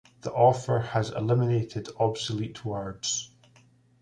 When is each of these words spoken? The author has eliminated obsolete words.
The 0.21 0.31
author 0.31 0.79
has 0.79 1.11
eliminated 1.11 1.89
obsolete 1.99 2.65
words. 2.65 3.29